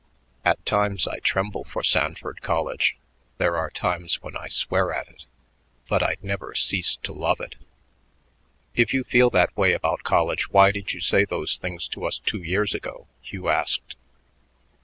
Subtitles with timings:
[0.43, 2.97] At times I tremble for Sanford College;
[3.37, 5.25] there are times when I swear at it,
[5.87, 7.53] but I never cease to love it."
[8.73, 12.17] "If you feel that way about college, why did you say those things to us
[12.17, 13.95] two years ago?" Hugh asked.